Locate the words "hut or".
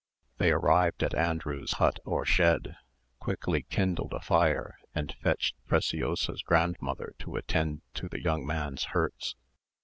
1.73-2.25